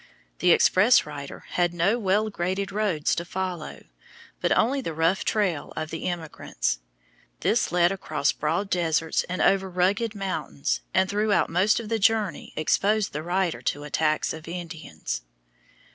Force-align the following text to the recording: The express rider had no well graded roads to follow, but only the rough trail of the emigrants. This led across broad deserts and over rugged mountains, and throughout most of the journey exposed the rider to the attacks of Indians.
The 0.39 0.49
express 0.49 1.05
rider 1.05 1.45
had 1.49 1.75
no 1.75 1.99
well 1.99 2.31
graded 2.31 2.71
roads 2.71 3.13
to 3.13 3.23
follow, 3.23 3.83
but 4.39 4.51
only 4.57 4.81
the 4.81 4.95
rough 4.95 5.23
trail 5.23 5.71
of 5.75 5.91
the 5.91 6.05
emigrants. 6.07 6.79
This 7.41 7.71
led 7.71 7.91
across 7.91 8.31
broad 8.31 8.71
deserts 8.71 9.21
and 9.29 9.43
over 9.43 9.69
rugged 9.69 10.15
mountains, 10.15 10.81
and 10.91 11.07
throughout 11.07 11.51
most 11.51 11.79
of 11.79 11.89
the 11.89 11.99
journey 11.99 12.51
exposed 12.55 13.13
the 13.13 13.21
rider 13.21 13.61
to 13.61 13.79
the 13.81 13.85
attacks 13.85 14.33
of 14.33 14.47
Indians. 14.47 15.21